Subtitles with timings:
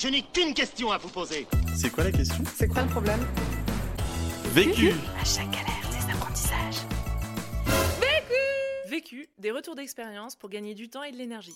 [0.00, 1.48] Je n'ai qu'une question à vous poser.
[1.74, 2.44] C'est quoi la question?
[2.54, 3.18] C'est quoi le problème?
[4.54, 6.86] Vécu À chaque galère, des apprentissages.
[8.86, 11.52] Vécu, des retours d'expérience pour gagner du temps et de l'énergie.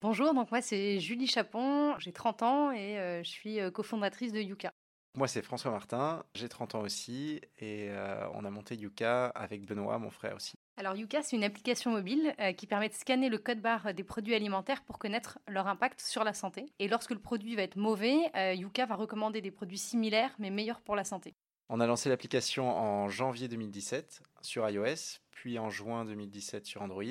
[0.00, 4.32] Bonjour, donc moi c'est Julie Chapon, j'ai 30 ans et euh, je suis euh, cofondatrice
[4.32, 4.74] de Yuka.
[5.14, 9.66] Moi, c'est François Martin, j'ai 30 ans aussi, et euh, on a monté Yuka avec
[9.66, 10.54] Benoît, mon frère aussi.
[10.78, 14.04] Alors Yuka, c'est une application mobile euh, qui permet de scanner le code barre des
[14.04, 16.72] produits alimentaires pour connaître leur impact sur la santé.
[16.78, 20.48] Et lorsque le produit va être mauvais, euh, Yuka va recommander des produits similaires mais
[20.48, 21.34] meilleurs pour la santé.
[21.68, 27.04] On a lancé l'application en janvier 2017 sur iOS, puis en juin 2017 sur Android,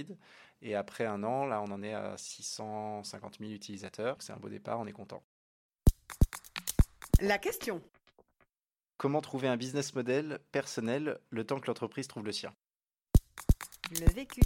[0.63, 4.17] et après un an, là, on en est à 650 000 utilisateurs.
[4.19, 5.23] C'est un beau départ, on est content.
[7.21, 7.83] La question.
[8.97, 12.51] Comment trouver un business model personnel le temps que l'entreprise trouve le sien?
[13.91, 14.41] Le vécu.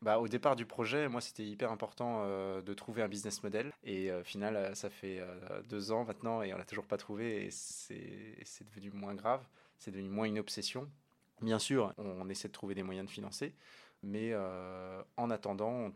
[0.00, 3.72] Bah, au départ du projet, moi, c'était hyper important euh, de trouver un business model.
[3.84, 6.86] Et euh, au final, euh, ça fait euh, deux ans maintenant et on l'a toujours
[6.86, 7.44] pas trouvé.
[7.44, 9.46] Et c'est devenu moins grave.
[9.78, 10.90] C'est devenu moins une obsession.
[11.42, 13.54] Bien sûr, on, on essaie de trouver des moyens de financer.
[14.02, 15.92] Mais euh, en attendant, on,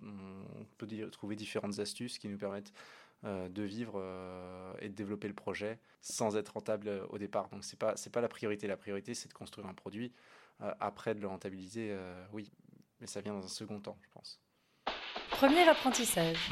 [0.60, 2.72] on peut trouver différentes astuces qui nous permettent euh,
[3.22, 7.48] de vivre euh, et de développer le projet sans être rentable euh, au départ.
[7.48, 8.66] Donc, c'est pas, c'est pas la priorité.
[8.66, 10.12] La priorité, c'est de construire un produit.
[10.60, 12.52] Euh, après, de le rentabiliser, euh, oui.
[13.00, 14.40] Mais ça vient dans un second temps, je pense.
[15.30, 16.48] Premier apprentissage.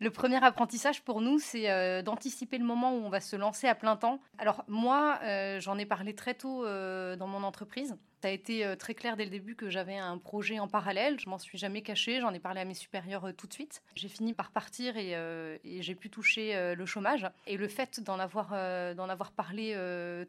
[0.00, 3.66] Le premier apprentissage pour nous, c'est euh, d'anticiper le moment où on va se lancer
[3.66, 4.20] à plein temps.
[4.38, 7.96] Alors moi, euh, j'en ai parlé très tôt euh, dans mon entreprise.
[8.20, 11.20] Ça a été euh, très clair dès le début que j'avais un projet en parallèle.
[11.20, 12.20] Je m'en suis jamais cachée.
[12.20, 13.80] J'en ai parlé à mes supérieurs euh, tout de suite.
[13.94, 17.26] J'ai fini par partir et, euh, j'ai pu toucher le chômage.
[17.46, 19.74] Et le fait d'en avoir, avoir parlé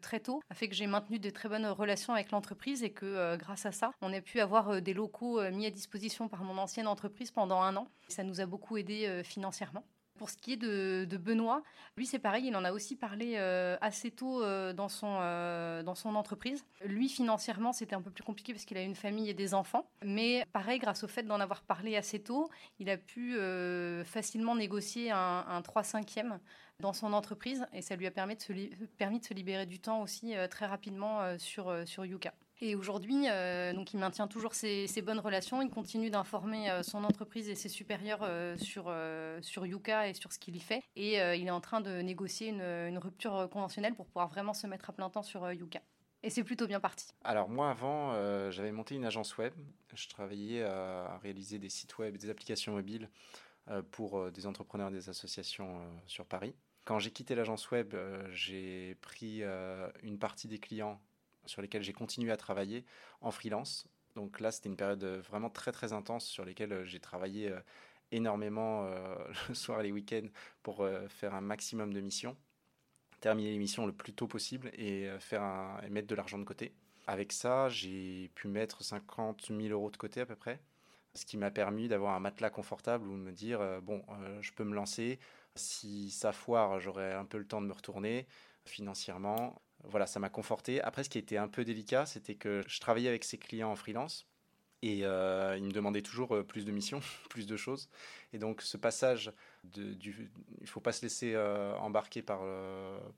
[0.00, 3.36] très tôt a fait que j'ai maintenu de très bonnes relations avec l'entreprise et que
[3.36, 6.86] grâce à ça, on a pu avoir des locaux mis à disposition par mon ancienne
[6.86, 7.88] entreprise pendant un an.
[8.08, 9.84] Ça nous a beaucoup aidé financièrement.
[10.20, 11.62] Pour ce qui est de, Benoît,
[11.96, 15.82] lui c'est pareil, il en a aussi parlé euh, assez tôt euh, dans, son, euh,
[15.82, 16.62] dans son entreprise.
[16.84, 19.88] Lui financièrement c'était un peu plus compliqué parce qu'il a une famille et des enfants.
[20.04, 23.38] Mais pareil, grâce au fait d'en avoir parlé assez tôt, il a pu
[24.04, 26.38] facilement négocier un, un 3 5 e
[26.80, 30.02] dans son entreprise et ça lui a permis de se, de se libérer du temps
[30.02, 32.34] aussi très rapidement sur, sur Yuka.
[32.62, 35.62] Et aujourd'hui, euh, donc il maintient toujours ses, bonnes relations.
[35.62, 38.92] Il continue d'informer euh, son entreprise et ses supérieurs euh, sur,
[39.40, 40.82] sur Yuka et sur ce qu'il y fait.
[40.94, 44.66] Et il est en train de négocier une, une rupture conventionnelle pour pouvoir vraiment se
[44.66, 45.80] mettre à plein temps sur Yuka.
[46.22, 47.08] Et c'est plutôt bien parti.
[47.24, 48.12] Alors moi avant,
[48.50, 49.54] j'avais monté une agence web.
[49.94, 53.08] Je travaillais à, réaliser des sites web des applications mobiles
[53.90, 56.54] pour des entrepreneurs et des associations sur Paris.
[56.84, 57.94] Quand j'ai quitté l'agence web,
[58.32, 59.42] j'ai pris
[60.02, 61.00] une partie des clients
[61.46, 62.84] sur lesquels j'ai continué à travailler
[63.20, 63.86] en freelance.
[64.16, 67.50] Donc là, c'était une période euh, vraiment très très intense sur lesquelles euh, j'ai travaillé
[67.50, 67.60] euh,
[68.12, 68.90] énormément
[69.48, 70.26] le soir et les week-ends
[70.64, 72.36] pour faire un maximum de missions,
[73.20, 76.74] terminer les missions le plus tôt possible et, faire et mettre de l'argent de côté.
[77.06, 80.58] Avec ça, j'ai pu mettre 50 000 euros de côté à peu près,
[81.14, 84.02] ce qui m'a permis d'avoir un matelas confortable où me dire, bon,
[84.40, 85.20] je peux me lancer.
[85.54, 88.26] Si ça foire, j'aurai un peu le temps de me retourner
[88.64, 89.62] financièrement.
[89.84, 90.80] Voilà, ça m'a conforté.
[90.82, 93.76] Après, ce qui était un peu délicat, c'était que je travaillais avec ces clients en
[93.76, 94.26] freelance
[94.82, 97.88] et euh, ils me demandaient toujours euh, plus de missions, plus de choses.
[98.32, 99.32] Et donc, ce passage,
[99.64, 100.28] de, il
[100.60, 102.40] ne faut pas se laisser euh, embarquer par,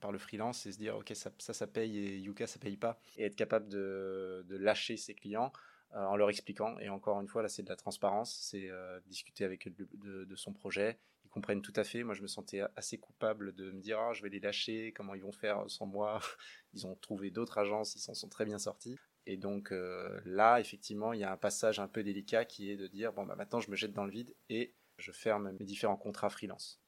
[0.01, 2.99] par le freelance et se dire, OK, ça, ça, paye et Yuka, ça paye pas.
[3.17, 5.53] Et être capable de, de lâcher ses clients
[5.95, 6.79] en leur expliquant.
[6.79, 8.71] Et encore une fois, là, c'est de la transparence, c'est
[9.07, 10.99] discuter avec eux de son projet.
[11.33, 12.05] Comprennent tout à fait.
[12.05, 15.15] Moi, je me sentais assez coupable de me dire, ah, je vais les lâcher, comment
[15.15, 16.21] ils vont faire sans moi?
[16.75, 18.97] Ils ont trouvé d'autres agences, ils s'en sont très bien sortis.
[19.27, 22.77] Et donc euh, là, effectivement, il y a un passage un peu délicat qui est
[22.77, 25.67] de dire, bon, bah, maintenant, je me jette dans le vide et je ferme mes
[25.67, 26.81] différents contrats freelance.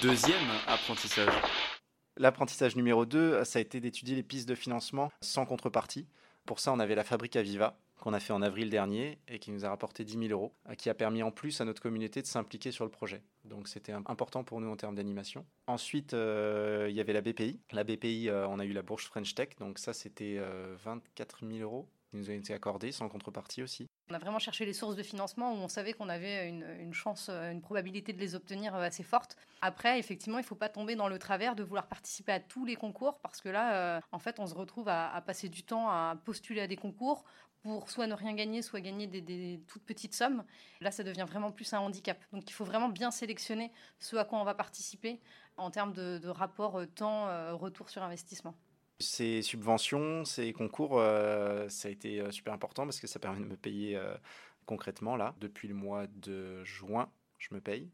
[0.00, 0.38] Deuxième
[0.68, 1.32] apprentissage.
[2.16, 6.06] L'apprentissage numéro 2, ça a été d'étudier les pistes de financement sans contrepartie.
[6.46, 9.38] Pour ça, on avait la Fabrique à Viva, qu'on a fait en avril dernier et
[9.38, 12.22] qui nous a rapporté 10 000 euros, qui a permis en plus à notre communauté
[12.22, 13.22] de s'impliquer sur le projet.
[13.44, 15.44] Donc c'était im- important pour nous en termes d'animation.
[15.66, 17.60] Ensuite, euh, il y avait la BPI.
[17.72, 21.46] La BPI, euh, on a eu la bourse French Tech, donc ça c'était euh, 24
[21.46, 23.86] 000 euros qui nous ont été accordés sans contrepartie aussi.
[24.10, 27.28] On a vraiment cherché les sources de financement où on savait qu'on avait une, chance,
[27.30, 29.36] euh, une probabilité de les obtenir assez forte.
[29.62, 32.64] Après, effectivement, il ne faut pas tomber dans le travers de vouloir participer à tous
[32.64, 36.16] les concours parce que là, en fait, on se retrouve à passer du temps à
[36.24, 37.24] postuler à des concours
[37.62, 40.44] pour soit ne rien gagner, soit gagner des, toutes petites sommes.
[40.80, 42.18] Là, ça devient vraiment plus un handicap.
[42.32, 45.20] Donc, il faut vraiment bien sélectionner ce à quoi on va participer
[45.56, 48.54] en termes de, rapport euh, temps-retour sur investissement.
[48.98, 53.40] Ces subventions, ces concours, euh, ça a été euh, super important parce que ça permet
[53.40, 54.14] de me payer euh,
[54.66, 55.34] concrètement là.
[55.40, 57.90] Depuis le mois de juin, je me paye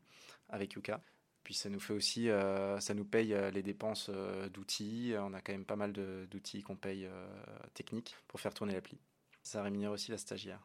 [0.48, 1.00] avec Yuka.
[1.46, 5.14] Puis ça nous fait aussi, euh, ça nous paye euh, les dépenses euh, d'outils.
[5.16, 7.28] On a quand même pas mal d'outils qu'on paye euh,
[7.72, 8.98] techniques pour faire tourner l'appli.
[9.46, 10.58] Ça rémunère aussi la stagiaire.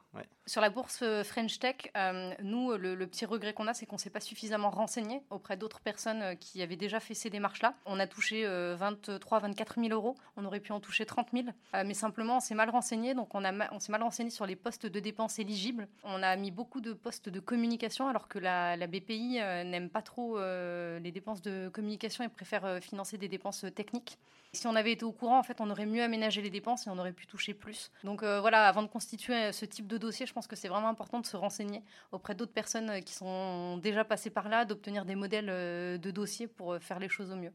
[0.47, 3.85] Sur la bourse euh, French Tech, euh, nous, le, le petit regret qu'on a, c'est
[3.85, 7.29] qu'on ne s'est pas suffisamment renseigné auprès d'autres personnes euh, qui avaient déjà fait ces
[7.29, 7.75] démarches-là.
[7.85, 10.15] On a touché 23 24 000 euros.
[10.35, 11.45] On aurait pu en toucher 30 000.
[11.75, 13.13] Euh, mais simplement, on s'est mal renseigné.
[13.13, 15.87] Donc, on, on s'est mal renseigné sur les postes de dépenses éligibles.
[16.03, 20.01] On a mis beaucoup de postes de communication, alors que la, BPI euh, n'aime pas
[20.01, 24.17] trop euh, les dépenses de communication et préfère euh, financer des dépenses euh, techniques.
[24.53, 26.89] Si on avait été au courant, en fait, on aurait mieux aménagé les dépenses et
[26.89, 27.89] on aurait pu toucher plus.
[28.03, 30.69] Donc euh, voilà, avant de constituer euh, ce type de dossier, je pense que c'est
[30.69, 31.83] vraiment important de se renseigner
[32.13, 36.09] auprès d'autres personnes euh, qui sont déjà passées par là, d'obtenir des modèles euh, de
[36.09, 37.51] dossiers pour faire les choses au mieux.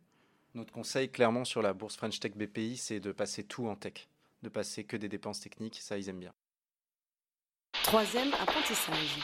[0.54, 4.08] Notre conseil, clairement, sur la bourse French Tech BPI, c'est de passer tout en tech.
[4.42, 5.80] De passer que des dépenses techniques.
[5.80, 6.34] Ça, ils aiment bien.
[7.82, 9.18] Troisième apprentissage.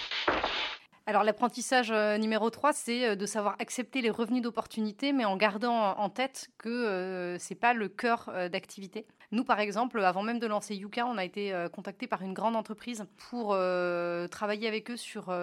[1.05, 5.37] Alors l'apprentissage euh, numéro 3, c'est euh, de savoir accepter les revenus d'opportunité, mais en
[5.37, 9.07] gardant en tête que euh, c'est pas le cœur d'activité.
[9.33, 12.35] Nous, par exemple, avant même de lancer Yuka, on a été euh, contacté par une
[12.35, 13.57] grande entreprise pour
[14.31, 15.35] travailler avec eux sur,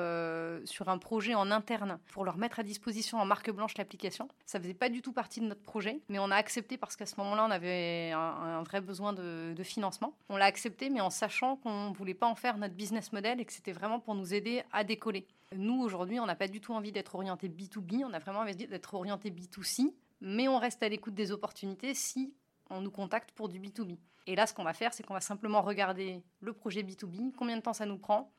[0.65, 4.27] sur un projet en interne, pour leur mettre à disposition en marque blanche l'application.
[4.45, 7.07] Ça faisait pas du tout partie de notre projet, mais on a accepté parce qu'à
[7.07, 10.13] ce moment-là, on avait un, vrai besoin de, de financement.
[10.29, 13.45] On l'a accepté, mais en sachant qu'on voulait pas en faire notre business model et
[13.45, 15.25] que c'était vraiment pour nous aider à décoller.
[15.55, 18.55] Nous, aujourd'hui, on n'a pas du tout envie d'être orienté B2B, on a vraiment envie
[18.55, 22.35] d'être orienté B2C, mais on reste à l'écoute des opportunités si
[22.69, 23.97] on nous contacte pour du B2B.
[24.27, 27.57] Et là, ce qu'on va faire, c'est qu'on va simplement regarder le projet B2B, combien
[27.57, 28.31] de temps ça nous prend,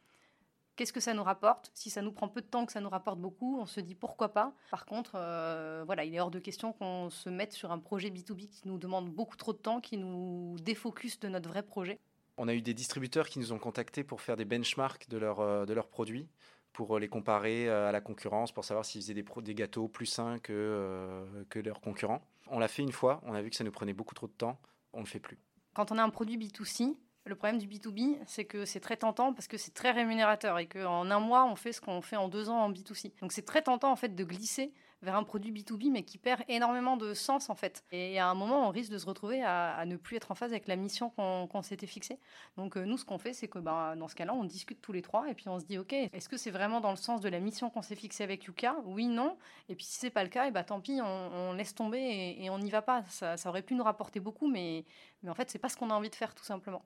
[0.76, 1.72] qu'est-ce que ça nous rapporte.
[1.74, 3.96] Si ça nous prend peu de temps, que ça nous rapporte beaucoup, on se dit
[3.96, 4.54] pourquoi pas.
[4.70, 8.10] Par contre, euh, voilà, il est hors de question qu'on se mette sur un projet
[8.10, 11.98] B2B qui nous demande beaucoup trop de temps, qui nous défocus de notre vrai projet.
[12.36, 15.40] On a eu des distributeurs qui nous ont contactés pour faire des benchmarks de, leur,
[15.40, 16.28] euh, de leurs produits,
[16.72, 20.06] pour euh, les comparer euh, à la concurrence, pour savoir s'ils faisaient des, gâteaux plus
[20.06, 22.22] sains que, euh, que leurs concurrents.
[22.48, 24.32] On l'a fait une fois, on a vu que ça nous prenait beaucoup trop de
[24.32, 24.58] temps,
[24.92, 25.38] on ne le fait plus.
[25.74, 26.96] Quand on a un produit B2C,
[27.26, 30.66] le problème du B2B, c'est que c'est très tentant parce que c'est très rémunérateur et
[30.66, 33.12] qu'en un mois, on fait ce qu'on fait en deux ans en B2C.
[33.20, 34.72] Donc c'est très tentant en fait de glisser
[35.02, 37.84] vers un produit B2B mais qui perd énormément de sens en fait.
[37.92, 40.52] Et à un moment, on risque de se retrouver à, ne plus être en phase
[40.52, 42.18] avec la mission qu'on s'était fixée.
[42.56, 44.92] Donc euh, nous, ce qu'on fait, c'est que ben, dans ce cas-là, on discute tous
[44.92, 47.20] les trois et puis on se dit, ok, est-ce que c'est vraiment dans le sens
[47.20, 48.76] de la mission qu'on s'est fixée avec Yuka?
[48.84, 49.36] Oui, non.
[49.68, 52.44] Et puis si c'est pas le cas, et ben, tant pis, on, laisse tomber et,
[52.44, 53.04] et on n'y va pas.
[53.08, 54.84] Ça, ça aurait pu nous rapporter beaucoup, mais,
[55.22, 56.82] mais en fait, c'est pas ce qu'on a envie de faire tout simplement.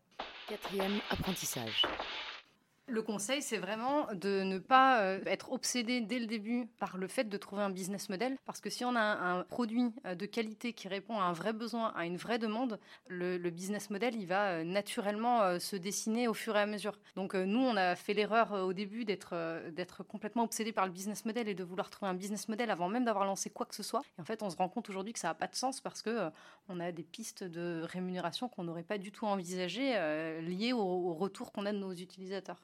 [0.49, 1.84] Quatrième apprentissage.
[2.86, 7.08] Le conseil, c'est vraiment de ne pas euh, être obsédé dès le début par le
[7.08, 8.36] fait de trouver un business model.
[8.44, 11.54] Parce que si on a un, produit euh, de qualité qui répond à un vrai
[11.54, 12.78] besoin, à une vraie demande,
[13.08, 16.98] le, business model, il va euh, naturellement se dessiner au fur et à mesure.
[17.16, 21.48] Donc nous, on a fait l'erreur au début d'être complètement obsédé par le business model
[21.48, 24.02] et de vouloir trouver un business model avant même d'avoir lancé quoi que ce soit.
[24.19, 26.02] Et en fait, on se rend compte aujourd'hui que ça n'a pas de sens parce
[26.02, 26.31] que
[26.69, 29.92] on a des pistes de rémunération qu'on n'aurait pas du tout envisagées
[30.42, 32.60] liées au, au retour qu'on a de nos utilisateurs.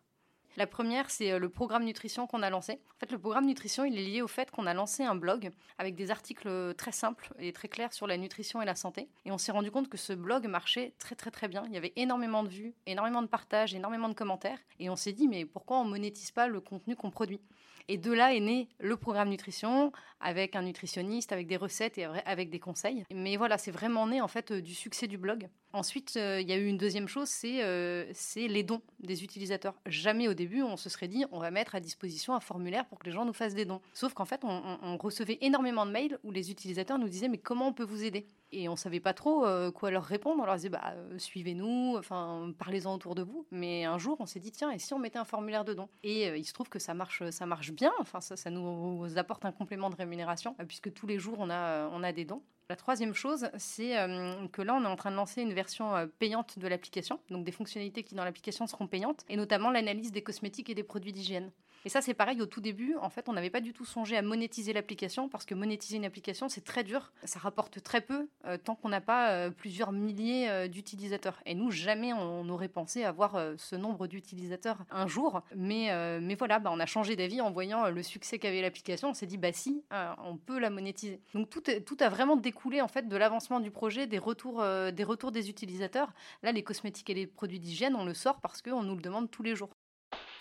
[0.57, 2.81] La première, c'est euh, le programme nutrition qu'on a lancé.
[2.97, 5.51] En fait, le programme nutrition, il est lié au fait qu'on a lancé un blog
[5.79, 9.09] avec des articles euh, très simples et très clairs sur la nutrition et la santé.
[9.25, 11.63] Et on s'est rendu compte que ce blog marchait très très très bien.
[11.67, 14.59] Il y avait énormément de vues, énormément de partages, énormément de commentaires.
[14.81, 17.41] Et on s'est dit, mais pourquoi on monétise pas le contenu qu'on produit?
[17.89, 22.05] Et de là est né le programme nutrition avec un nutritionniste, avec des recettes et
[22.05, 23.05] avec des conseils.
[23.13, 25.49] Mais voilà, c'est vraiment né en fait euh, du succès du blog.
[25.73, 29.75] Ensuite, il y a eu une deuxième chose, c'est les dons des utilisateurs.
[29.87, 32.99] Jamais au début, on se serait dit, on va mettre à disposition un formulaire pour
[32.99, 33.81] que les gens nous fassent des dons.
[33.95, 37.69] Sauf qu'en fait, on, recevait énormément de mails où les utilisateurs nous disaient, mais comment
[37.69, 38.27] on peut vous aider?
[38.53, 40.43] Et on savait pas trop euh, quoi leur répondre.
[40.43, 43.47] On leur disait, bah, euh, suivez-nous, enfin, parlez-en autour de vous.
[43.51, 45.89] Mais un jour, on s'est dit, tiens, et si on mettait un formulaire de dons
[46.03, 47.93] Et euh, il se trouve que ça marche, ça marche bien.
[48.01, 51.89] Enfin, ça, ça nous apporte un complément de rémunération, puisque tous les jours, on a,
[51.89, 52.43] on a des dons.
[52.71, 55.97] La troisième chose, c'est euh, que là, on est en train de lancer une version
[55.97, 60.13] euh, payante de l'application, donc des fonctionnalités qui dans l'application seront payantes, et notamment l'analyse
[60.13, 61.51] des cosmétiques et des produits d'hygiène.
[61.85, 64.17] Et ça, c'est pareil, au tout début, en fait, on n'avait pas du tout songé
[64.17, 68.29] à monétiser l'application, parce que monétiser une application, c'est très dur, ça rapporte très peu,
[68.47, 71.41] euh, tant qu'on n'a pas euh, plusieurs milliers euh, d'utilisateurs.
[71.47, 75.43] Et nous, jamais on aurait pensé avoir ce nombre d'utilisateurs un jour.
[75.55, 79.15] Mais, mais voilà, bah, on a changé d'avis en voyant le succès qu'avait l'application, on
[79.15, 79.83] s'est dit, bah si,
[80.25, 81.21] on peut la monétiser.
[81.35, 85.05] Donc tout, tout a vraiment découlé en fait de l'avancement du projet, des retours, des
[85.05, 86.13] retours des utilisateurs.
[86.43, 89.31] Là, les cosmétiques et les produits d'hygiène, on le sort parce qu'on nous le demande
[89.31, 89.71] tous les jours.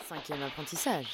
[0.10, 1.06] Cinquième apprentissage.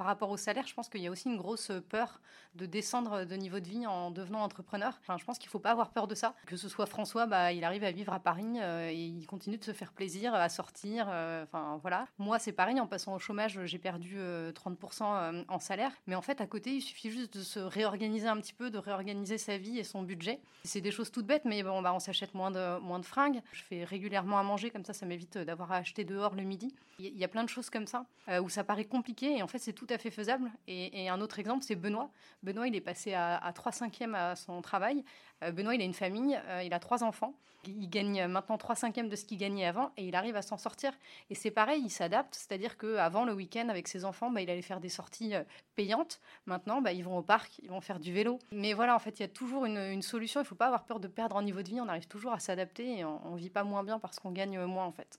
[0.00, 2.22] Par rapport au salaire, je pense qu'il y a aussi une grosse peur
[2.54, 4.94] de descendre de niveau de vie en devenant entrepreneur.
[5.02, 6.34] Enfin, je pense qu'il ne faut pas avoir peur de ça.
[6.46, 9.58] Que ce soit François, bah, il arrive à vivre à Paris euh, et il continue
[9.58, 11.04] de se faire plaisir, à sortir.
[11.10, 11.44] euh,
[11.82, 12.06] voilà.
[12.16, 12.80] Moi, c'est pareil.
[12.80, 15.92] En passant au chômage, j'ai perdu euh, 30% euh, en salaire.
[16.06, 18.78] Mais en fait, à côté, il suffit juste de se réorganiser un petit peu, de
[18.78, 20.40] réorganiser sa vie et son budget.
[20.64, 23.42] C'est des choses toutes bêtes, mais bon, bah, on s'achète moins de, moins de fringues.
[23.52, 26.74] Je fais régulièrement à manger, comme ça, ça m'évite d'avoir à acheter dehors le midi.
[26.98, 28.04] Il y- a plein de choses comme ça
[28.42, 30.50] où ça paraît compliqué et en fait, c'est tout à fait faisable.
[30.66, 32.10] Et, un autre exemple, c'est Benoît.
[32.42, 35.04] Benoît, il est passé à, à 3 cinquièmes à son travail.
[35.42, 37.34] Euh, Benoît, il a une famille, euh, il a trois enfants.
[37.66, 40.56] Il gagne maintenant 3 cinquièmes de ce qu'il gagnait avant et il arrive à s'en
[40.56, 40.92] sortir.
[41.28, 42.34] Et c'est pareil, il s'adapte.
[42.34, 45.42] C'est-à-dire qu'avant, le week-end, avec ses enfants, bah, il allait faire des sorties euh,
[45.76, 46.20] payantes.
[46.46, 48.38] Maintenant, bah, ils vont au parc, ils vont faire du vélo.
[48.50, 50.40] Mais voilà, en fait, il y a toujours une, une solution.
[50.40, 51.80] Il ne faut pas avoir peur de perdre en niveau de vie.
[51.80, 54.58] On arrive toujours à s'adapter et on ne vit pas moins bien parce qu'on gagne
[54.64, 55.18] moins, en fait.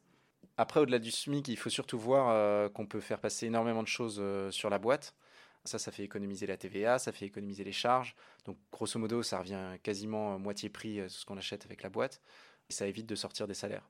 [0.58, 3.88] Après, au-delà du SMIC, il faut surtout voir euh, qu'on peut faire passer énormément de
[3.88, 5.16] choses euh, sur la boîte.
[5.64, 8.16] Ça, ça fait économiser la TVA, ça fait économiser les charges.
[8.46, 11.90] Donc, grosso modo, ça revient quasiment à moitié prix euh, ce qu'on achète avec la
[11.90, 12.22] boîte.
[12.70, 13.88] Et ça évite de sortir des salaires.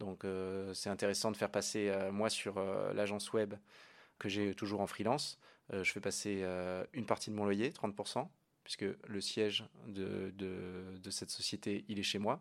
[0.00, 3.54] Donc, euh, c'est intéressant de faire passer, euh, moi, sur euh, l'agence web
[4.18, 5.38] que j'ai toujours en freelance,
[5.72, 8.28] euh, je fais passer euh, une partie de mon loyer, 30%,
[8.64, 12.40] puisque le siège de cette société, il est chez moi.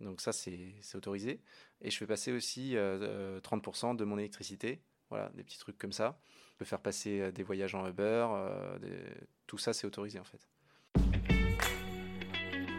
[0.00, 1.40] Donc, ça, c'est c'est autorisé.
[1.82, 4.80] Et je fais passer aussi euh, euh, 30% de mon électricité.
[5.10, 6.20] Voilà, des petits trucs comme ça.
[6.52, 8.26] Je peux faire passer euh, des voyages en Uber.
[8.30, 9.02] euh, des-
[9.46, 10.46] Tout ça, c'est autorisé en fait.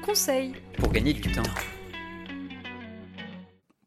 [0.04, 0.54] Conseil.
[0.78, 1.44] Pour gagner du temps.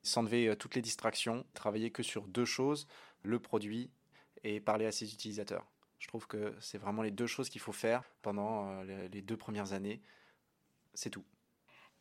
[0.03, 2.87] S'enlever euh, toutes les distractions, travailler que sur deux choses,
[3.23, 3.91] le produit
[4.43, 5.67] et parler à ses utilisateurs.
[5.99, 9.37] Je trouve que c'est vraiment les deux choses qu'il faut faire pendant euh, les deux
[9.39, 10.03] premières années.
[10.93, 11.25] C'est tout.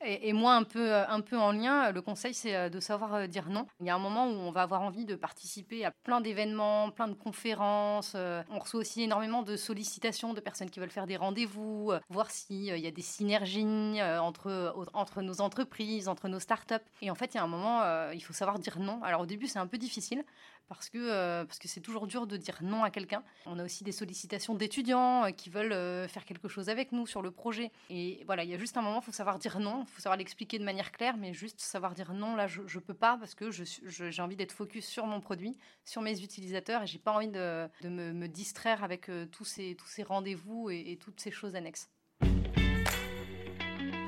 [0.05, 3.13] Et, moi, un peu, euh, un peu en lien, le conseil, c'est euh, de savoir
[3.13, 3.65] euh, dire non.
[3.79, 6.91] Il y a un moment où on va avoir envie de participer à plein d'événements,
[6.91, 8.13] plein de conférences.
[8.15, 11.99] euh, On reçoit aussi énormément de sollicitations de personnes qui veulent faire des rendez-vous, euh,
[12.09, 16.75] voir s'il y a des synergies euh, entre, entre nos entreprises, entre nos startups.
[17.01, 19.01] Et en fait, il y a un moment, euh, il faut savoir dire non.
[19.03, 20.23] Alors au début, c'est un peu difficile
[20.67, 23.23] parce que euh, parce que c'est toujours dur de dire non à quelqu'un.
[23.45, 27.05] On a aussi des sollicitations d'étudiants euh, qui veulent euh, faire quelque chose avec nous
[27.05, 27.71] sur le projet.
[27.89, 30.01] Et voilà, il y a juste un moment, il faut savoir dire non, il faut
[30.01, 33.17] savoir l'expliquer de manière claire, mais juste savoir dire non, là, je, je peux pas
[33.17, 36.83] parce que je suis- je- j'ai envie d'être focus sur mon produit, sur mes utilisateurs,
[36.83, 40.03] et j'ai pas envie de, de me, me distraire avec euh, tous ces, tous ces
[40.03, 41.89] rendez-vous et, et toutes ces choses annexes.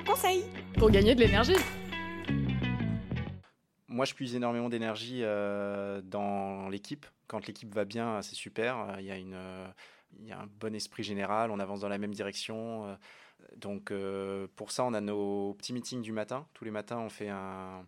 [0.06, 0.44] Conseil
[0.78, 1.56] pour gagner de l'énergie.
[3.96, 7.06] Moi, je puise énormément d'énergie euh, dans l'équipe.
[7.28, 8.78] Quand l'équipe va bien, c'est super.
[8.78, 9.66] Euh, Il y, a une, euh,
[10.20, 12.98] il y a un bon esprit général, on avance dans la même direction.
[13.56, 13.90] donc,
[14.54, 16.46] pour ça, on a nos petits meetings du matin.
[16.52, 17.86] Tous les matins, on fait un,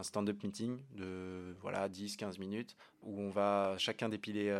[0.00, 4.56] stand-up meeting de voilà, 10-15 minutes où on va chacun dépiler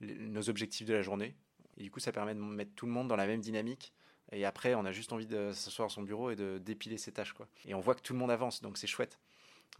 [0.00, 1.36] nos objectifs de la journée.
[1.76, 3.92] Et du coup, ça permet de mettre tout le monde dans la même dynamique.
[4.32, 7.12] Et après, on a juste envie de s'asseoir à son bureau et de dépiler ses
[7.12, 7.34] tâches.
[7.66, 9.20] Et on voit que tout le monde avance, donc c'est chouette.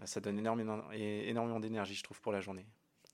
[0.05, 2.67] Ça donne énormément, d'énergie, je trouve, pour la journée,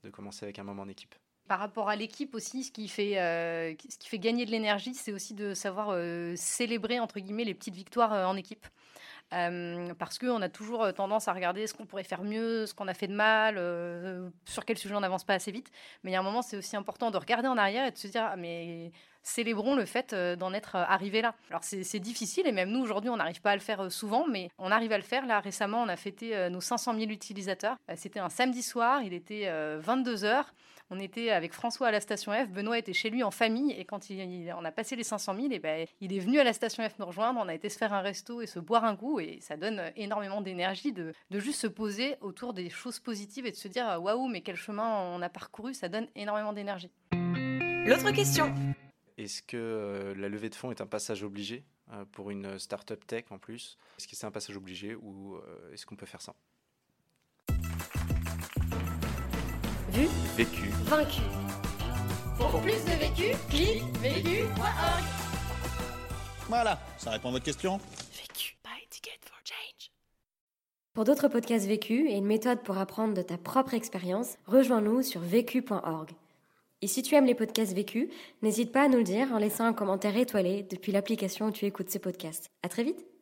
[0.04, 1.14] de commencer avec un moment en équipe.
[1.48, 4.94] Par rapport à l'équipe aussi, ce qui fait, euh, ce qui fait gagner de l'énergie,
[4.94, 8.66] c'est aussi de savoir euh, célébrer, entre guillemets, les petites victoires euh, en équipe.
[9.30, 12.94] Parce qu'on a toujours tendance à regarder ce qu'on pourrait faire mieux, ce qu'on a
[12.94, 13.56] fait de mal,
[14.46, 15.70] sur quel sujet on n'avance pas assez vite.
[16.02, 17.98] Mais il y a un moment, c'est aussi important de regarder en arrière et de
[17.98, 18.90] se dire, ah, mais
[19.28, 21.34] célébrons le fait euh, d'en être euh, arrivé là.
[21.50, 24.26] Alors c'est difficile et même nous aujourd'hui on n'arrive pas à le faire euh, souvent,
[24.26, 25.26] mais on arrive à le faire.
[25.26, 27.76] Là récemment on a fêté nos 500 000 utilisateurs.
[27.96, 30.44] C'était un samedi soir, il était 22 h
[30.90, 33.84] On était avec François à la station F, Benoît était chez lui en famille et
[33.84, 36.52] quand il, on a passé les 500 000, et ben, il est venu à la
[36.52, 37.40] station F nous rejoindre.
[37.42, 39.82] On a été se faire un resto et se boire un coup et ça donne
[39.96, 43.98] énormément d'énergie de, de juste se poser autour des choses positives et de se dire
[44.00, 46.90] waouh mais quel chemin on a parcouru, ça donne énormément d'énergie.
[47.12, 48.54] L'autre question.
[49.18, 53.04] Est-ce que euh, la levée de fonds est un passage obligé euh, pour une start-up
[53.04, 53.76] tech en plus?
[53.98, 56.36] Est-ce que c'est un passage obligé ou euh, est-ce qu'on peut faire ça?
[59.90, 60.06] Vu,
[60.36, 60.68] Vécu.
[60.84, 61.22] vaincu.
[62.36, 65.04] Pour plus de vécu, clique vécu.org.
[66.48, 67.78] Voilà, ça répond à votre question
[68.12, 68.56] Vécu.
[68.62, 69.90] Buy ticket for change.
[70.94, 75.20] Pour d'autres podcasts vécus et une méthode pour apprendre de ta propre expérience, rejoins-nous sur
[75.20, 76.12] vécu.org.
[76.80, 78.08] Et si tu aimes les podcasts vécus,
[78.42, 81.64] n'hésite pas à nous le dire en laissant un commentaire étoilé depuis l'application où tu
[81.64, 82.50] écoutes ces podcasts.
[82.62, 83.17] À très vite!